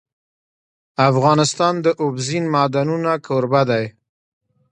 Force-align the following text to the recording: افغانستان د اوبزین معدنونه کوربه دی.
افغانستان 1.09 1.73
د 1.85 1.87
اوبزین 2.01 2.43
معدنونه 2.53 3.11
کوربه 3.25 3.61
دی. 3.69 3.85